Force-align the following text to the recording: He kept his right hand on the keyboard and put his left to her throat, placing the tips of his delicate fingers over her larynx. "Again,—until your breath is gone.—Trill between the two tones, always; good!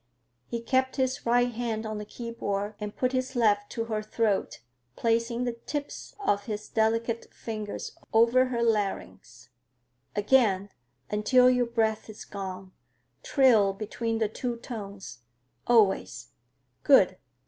He 0.47 0.61
kept 0.61 0.95
his 0.95 1.27
right 1.27 1.51
hand 1.51 1.85
on 1.85 1.99
the 1.99 2.05
keyboard 2.05 2.73
and 2.79 2.95
put 2.95 3.11
his 3.11 3.35
left 3.35 3.69
to 3.73 3.83
her 3.83 4.01
throat, 4.01 4.59
placing 4.95 5.43
the 5.43 5.53
tips 5.53 6.15
of 6.19 6.45
his 6.45 6.69
delicate 6.69 7.31
fingers 7.31 7.95
over 8.11 8.45
her 8.45 8.63
larynx. 8.63 9.51
"Again,—until 10.15 11.51
your 11.51 11.67
breath 11.67 12.09
is 12.09 12.25
gone.—Trill 12.25 13.73
between 13.73 14.17
the 14.17 14.27
two 14.27 14.55
tones, 14.57 15.19
always; 15.67 16.29
good! 16.81 17.17